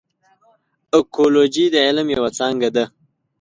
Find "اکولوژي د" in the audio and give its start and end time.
0.97-1.75